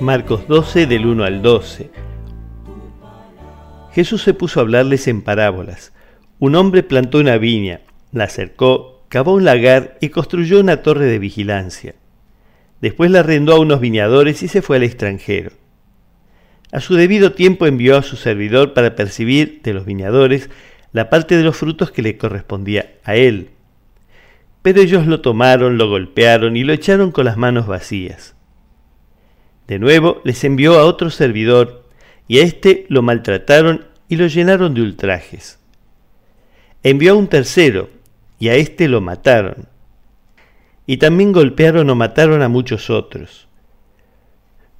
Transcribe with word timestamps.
Marcos 0.00 0.46
12 0.46 0.86
del 0.86 1.06
1 1.06 1.24
al 1.24 1.40
12. 1.40 1.90
Jesús 3.92 4.22
se 4.22 4.34
puso 4.34 4.60
a 4.60 4.62
hablarles 4.62 5.08
en 5.08 5.22
parábolas. 5.22 5.94
Un 6.38 6.54
hombre 6.54 6.82
plantó 6.82 7.16
una 7.18 7.38
viña, 7.38 7.80
la 8.12 8.24
acercó, 8.24 9.06
cavó 9.08 9.32
un 9.32 9.46
lagar 9.46 9.96
y 10.02 10.10
construyó 10.10 10.60
una 10.60 10.82
torre 10.82 11.06
de 11.06 11.18
vigilancia. 11.18 11.94
Después 12.82 13.10
la 13.10 13.20
arrendó 13.20 13.54
a 13.54 13.58
unos 13.58 13.80
viñadores 13.80 14.42
y 14.42 14.48
se 14.48 14.60
fue 14.60 14.76
al 14.76 14.82
extranjero. 14.82 15.52
A 16.72 16.80
su 16.80 16.94
debido 16.94 17.32
tiempo 17.32 17.66
envió 17.66 17.96
a 17.96 18.02
su 18.02 18.16
servidor 18.16 18.74
para 18.74 18.96
percibir 18.96 19.62
de 19.62 19.72
los 19.72 19.86
viñadores 19.86 20.50
la 20.92 21.08
parte 21.08 21.38
de 21.38 21.42
los 21.42 21.56
frutos 21.56 21.90
que 21.90 22.02
le 22.02 22.18
correspondía 22.18 22.96
a 23.02 23.16
él. 23.16 23.48
Pero 24.60 24.82
ellos 24.82 25.06
lo 25.06 25.22
tomaron, 25.22 25.78
lo 25.78 25.88
golpearon 25.88 26.54
y 26.54 26.64
lo 26.64 26.74
echaron 26.74 27.12
con 27.12 27.24
las 27.24 27.38
manos 27.38 27.66
vacías. 27.66 28.35
De 29.66 29.78
nuevo 29.78 30.20
les 30.24 30.44
envió 30.44 30.78
a 30.78 30.84
otro 30.84 31.10
servidor, 31.10 31.84
y 32.28 32.38
a 32.38 32.42
éste 32.42 32.86
lo 32.88 33.02
maltrataron 33.02 33.86
y 34.08 34.16
lo 34.16 34.26
llenaron 34.26 34.74
de 34.74 34.82
ultrajes. 34.82 35.58
Envió 36.82 37.12
a 37.12 37.16
un 37.16 37.28
tercero, 37.28 37.90
y 38.38 38.48
a 38.48 38.54
éste 38.54 38.88
lo 38.88 39.00
mataron. 39.00 39.68
Y 40.86 40.98
también 40.98 41.32
golpearon 41.32 41.90
o 41.90 41.94
mataron 41.94 42.42
a 42.42 42.48
muchos 42.48 42.90
otros. 42.90 43.48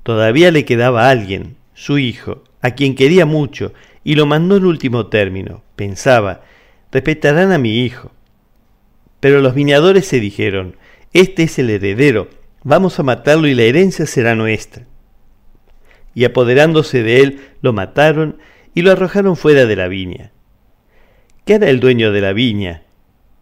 Todavía 0.02 0.52
le 0.52 0.64
quedaba 0.64 1.10
alguien, 1.10 1.56
su 1.74 1.98
hijo, 1.98 2.44
a 2.60 2.72
quien 2.72 2.94
quería 2.94 3.26
mucho, 3.26 3.72
y 4.04 4.14
lo 4.14 4.24
mandó 4.26 4.56
en 4.56 4.66
último 4.66 5.06
término. 5.08 5.62
Pensaba, 5.74 6.42
respetarán 6.92 7.50
a 7.50 7.58
mi 7.58 7.80
hijo. 7.80 8.12
Pero 9.18 9.40
los 9.40 9.54
viñadores 9.54 10.06
se 10.06 10.20
dijeron, 10.20 10.76
este 11.12 11.44
es 11.44 11.58
el 11.58 11.70
heredero, 11.70 12.28
vamos 12.66 12.98
a 12.98 13.04
matarlo 13.04 13.46
y 13.46 13.54
la 13.54 13.62
herencia 13.62 14.06
será 14.06 14.34
nuestra. 14.34 14.86
Y 16.14 16.24
apoderándose 16.24 17.04
de 17.04 17.20
él, 17.20 17.40
lo 17.62 17.72
mataron 17.72 18.38
y 18.74 18.82
lo 18.82 18.90
arrojaron 18.90 19.36
fuera 19.36 19.66
de 19.66 19.76
la 19.76 19.86
viña. 19.86 20.32
¿Qué 21.44 21.54
hará 21.54 21.70
el 21.70 21.78
dueño 21.78 22.10
de 22.10 22.20
la 22.20 22.32
viña? 22.32 22.82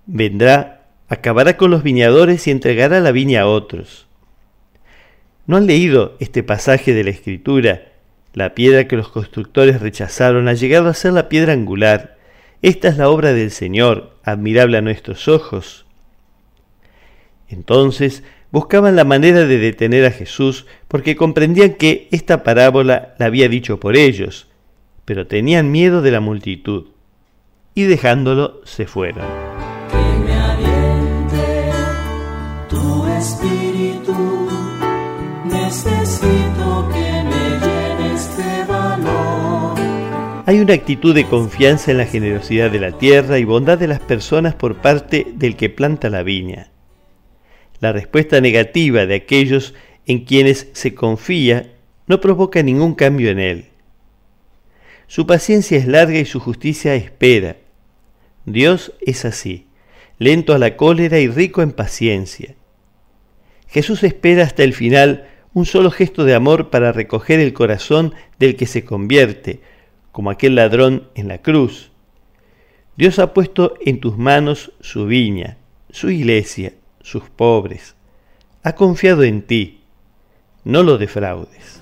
Vendrá, 0.04 0.88
acabará 1.08 1.56
con 1.56 1.70
los 1.70 1.82
viñadores 1.82 2.46
y 2.46 2.50
entregará 2.50 3.00
la 3.00 3.12
viña 3.12 3.40
a 3.40 3.46
otros. 3.46 4.06
¿No 5.46 5.56
han 5.56 5.66
leído 5.66 6.16
este 6.20 6.42
pasaje 6.42 6.92
de 6.92 7.04
la 7.04 7.10
Escritura? 7.10 7.92
La 8.34 8.54
piedra 8.54 8.86
que 8.88 8.96
los 8.96 9.08
constructores 9.08 9.80
rechazaron 9.80 10.48
ha 10.48 10.52
llegado 10.52 10.90
a 10.90 10.94
ser 10.94 11.14
la 11.14 11.30
piedra 11.30 11.54
angular. 11.54 12.18
Esta 12.60 12.88
es 12.88 12.98
la 12.98 13.08
obra 13.08 13.32
del 13.32 13.52
Señor, 13.52 14.18
admirable 14.22 14.76
a 14.76 14.82
nuestros 14.82 15.28
ojos. 15.28 15.86
Entonces 17.48 18.22
buscaban 18.54 18.94
la 18.94 19.02
manera 19.02 19.46
de 19.46 19.58
detener 19.58 20.04
a 20.04 20.12
Jesús 20.12 20.64
porque 20.86 21.16
comprendían 21.16 21.74
que 21.74 22.06
esta 22.12 22.44
parábola 22.44 23.16
la 23.18 23.26
había 23.26 23.48
dicho 23.48 23.80
por 23.80 23.96
ellos, 23.96 24.46
pero 25.04 25.26
tenían 25.26 25.72
miedo 25.72 26.02
de 26.02 26.12
la 26.12 26.20
multitud, 26.20 26.90
y 27.74 27.82
dejándolo 27.82 28.60
se 28.64 28.86
fueron. 28.86 29.26
Que 29.90 30.24
me 30.24 30.34
aliente 30.34 31.72
tu 32.68 33.06
espíritu, 33.08 34.48
necesito 35.46 36.88
que 36.92 37.24
me 37.24 38.14
este 38.14 38.64
valor. 38.68 39.74
Hay 40.46 40.60
una 40.60 40.74
actitud 40.74 41.12
de 41.12 41.26
confianza 41.26 41.90
en 41.90 41.98
la 41.98 42.06
generosidad 42.06 42.70
de 42.70 42.78
la 42.78 42.92
tierra 42.92 43.40
y 43.40 43.44
bondad 43.44 43.78
de 43.78 43.88
las 43.88 43.98
personas 43.98 44.54
por 44.54 44.76
parte 44.76 45.26
del 45.34 45.56
que 45.56 45.70
planta 45.70 46.08
la 46.08 46.22
viña. 46.22 46.70
La 47.84 47.92
respuesta 47.92 48.40
negativa 48.40 49.04
de 49.04 49.14
aquellos 49.14 49.74
en 50.06 50.24
quienes 50.24 50.68
se 50.72 50.94
confía 50.94 51.74
no 52.06 52.18
provoca 52.18 52.62
ningún 52.62 52.94
cambio 52.94 53.28
en 53.28 53.38
él. 53.38 53.66
Su 55.06 55.26
paciencia 55.26 55.76
es 55.76 55.86
larga 55.86 56.18
y 56.18 56.24
su 56.24 56.40
justicia 56.40 56.94
espera. 56.94 57.58
Dios 58.46 58.94
es 59.02 59.26
así, 59.26 59.66
lento 60.18 60.54
a 60.54 60.58
la 60.58 60.78
cólera 60.78 61.18
y 61.18 61.28
rico 61.28 61.60
en 61.60 61.72
paciencia. 61.72 62.54
Jesús 63.68 64.02
espera 64.02 64.44
hasta 64.44 64.62
el 64.62 64.72
final 64.72 65.28
un 65.52 65.66
solo 65.66 65.90
gesto 65.90 66.24
de 66.24 66.32
amor 66.32 66.70
para 66.70 66.90
recoger 66.90 67.38
el 67.38 67.52
corazón 67.52 68.14
del 68.38 68.56
que 68.56 68.64
se 68.64 68.86
convierte, 68.86 69.60
como 70.10 70.30
aquel 70.30 70.54
ladrón 70.54 71.10
en 71.14 71.28
la 71.28 71.42
cruz. 71.42 71.92
Dios 72.96 73.18
ha 73.18 73.34
puesto 73.34 73.74
en 73.84 74.00
tus 74.00 74.16
manos 74.16 74.72
su 74.80 75.04
viña, 75.04 75.58
su 75.90 76.08
iglesia, 76.08 76.72
sus 77.04 77.24
pobres. 77.28 77.94
Ha 78.64 78.72
confiado 78.74 79.22
en 79.22 79.42
ti. 79.42 79.82
No 80.64 80.82
lo 80.82 80.96
defraudes. 80.96 81.80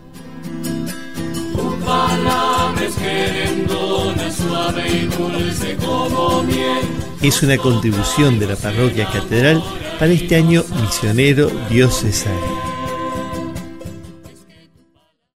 Es 7.22 7.42
una 7.44 7.56
contribución 7.56 8.40
de 8.40 8.46
la 8.48 8.56
parroquia 8.56 9.06
catedral 9.06 9.62
para 10.00 10.12
este 10.12 10.34
año 10.34 10.64
misionero 10.80 11.48
diocesano. 11.70 12.81